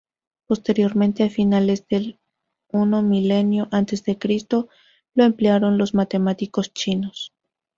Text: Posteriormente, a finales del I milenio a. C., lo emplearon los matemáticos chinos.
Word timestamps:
Posteriormente, 0.47 1.23
a 1.23 1.29
finales 1.29 1.87
del 1.87 2.17
I 2.73 2.77
milenio 3.03 3.67
a. 3.71 3.83
C., 3.85 4.47
lo 5.13 5.23
emplearon 5.23 5.77
los 5.77 5.93
matemáticos 5.93 6.73
chinos. 6.73 7.31